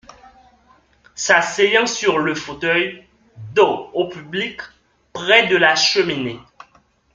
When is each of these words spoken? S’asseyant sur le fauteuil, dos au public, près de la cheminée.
S’asseyant 1.13 1.85
sur 1.85 2.17
le 2.17 2.33
fauteuil, 2.33 3.03
dos 3.53 3.91
au 3.93 4.07
public, 4.09 4.59
près 5.13 5.45
de 5.45 5.55
la 5.55 5.75
cheminée. 5.75 6.39